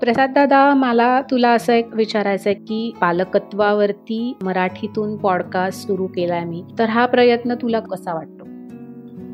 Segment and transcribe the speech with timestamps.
[0.00, 6.64] प्रसाद दादा मला तुला असं एक विचारायचं आहे की पालकत्वावरती मराठीतून पॉडकास्ट सुरू केलाय मी
[6.78, 8.44] तर हा प्रयत्न तुला कसा वाटतो?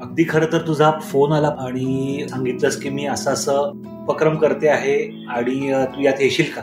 [0.02, 3.72] अगदी खरं तर तुझा फोन आला आणि सांगितलंस की मी असं असं
[4.02, 6.62] उपक्रम करते आहे आणि तू यात येशील का?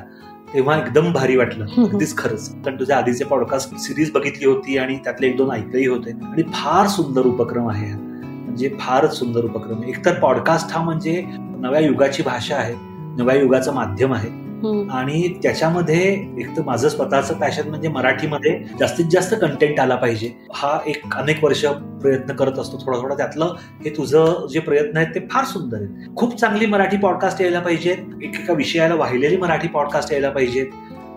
[0.54, 1.66] तेव्हा एकदम भारी वाटलं.
[1.78, 2.64] अगदीच खरंच.
[2.64, 6.12] कारण तुझ्या आधीचे पॉडकास्ट सिरीज बघितली होती आणि त्यातले एक दोन ऐकलेही होते.
[6.12, 12.24] आणि फार सुंदर उपक्रम आहे म्हणजे फारच सुंदर उपक्रम एकतर पॉडकास्ट हा म्हणजे नव्या युगाची
[12.24, 12.91] भाषा आहे.
[13.18, 14.52] नव्या युगाचं माध्यम आहे.
[14.90, 20.32] आणि त्याच्यामध्ये एक तर माझं स्वतःचं पॅशन म्हणजे मराठीमध्ये जास्तीत जास्त कंटेंट आला पाहिजे.
[20.54, 21.66] हा एक अनेक वर्ष
[22.02, 22.78] प्रयत्न करत असतो.
[22.86, 26.16] थोडा थोडा त्यातलं हे तुझं जे प्रयत्न आहेत ते फार सुंदर आहेत.
[26.16, 27.98] खूप चांगली मराठी पॉडकास्ट यायला पाहिजेत.
[28.24, 30.68] एकेका विषयाला वाहिलेली मराठी पॉडकास्ट यायला पाहिजेत.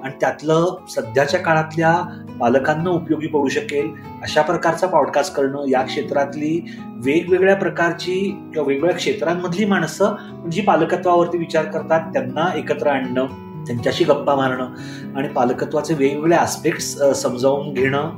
[0.04, 1.92] आणि त्यातलं सध्याच्या काळातल्या
[2.40, 3.88] पालकांना उपयोगी पडू शकेल
[4.22, 6.60] अशा प्रकारचा पॉडकास्ट करणं या क्षेत्रातली
[7.04, 10.14] वेगवेगळ्या प्रकारची किंवा वेगवेगळ्या क्षेत्रांमधली माणसं
[10.50, 13.26] जी पालकत्वावरती विचार करतात त्यांना एकत्र आणणं
[13.66, 18.10] त्यांच्याशी गप्पा मारणं आणि पालकत्वाचे वेगवेगळे आस्पेक्ट्स समजावून घेणं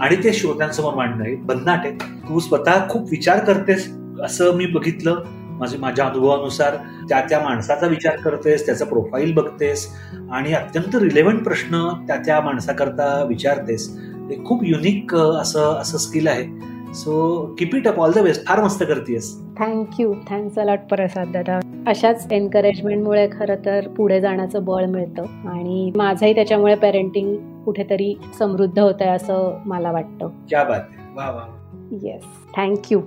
[0.00, 1.92] आणि ते श्रोत्यांसमोर मांडणं हे बदनाट आहे
[2.28, 3.88] तू स्वतः खूप विचार करतेस
[4.22, 5.22] असं मी बघितलं.
[5.58, 6.76] माझे माझ्या अनुभवानुसार
[7.08, 9.86] त्या त्या माणसाचा विचार करतेस त्याचं प्रोफाईल बघतेस
[10.32, 13.88] आणि अत्यंत रिलेव्हंट प्रश्न त्या त्या माणसाकरता विचारतेस.
[14.30, 16.46] हे खूप युनिक असं असं स्किल आहे.
[16.94, 17.14] So
[17.58, 21.58] keep it up all the best फार मस्त करतेस थँक्यू थँक्स अलॉट प्रसाद दादा.
[21.86, 28.94] अशाच एनकरेजमेंटमुळे खरं तर पुढे जाण्याचं बळ मिळतं आणि माझंही त्याच्यामुळे पेरेंटिंग कुठेतरी समृद्ध होत
[29.00, 30.28] आहे असं मला वाटतं.
[30.48, 30.80] क्या बात
[31.16, 31.46] वा वा
[32.02, 32.22] येस
[32.56, 33.00] थँक्यू